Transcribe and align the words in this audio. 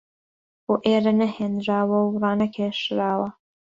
بۆ 0.65 0.73
ئێرە 0.85 1.13
نەهێنراوە 1.21 1.99
و 2.03 2.11
ڕانەکێشراوە 2.23 3.29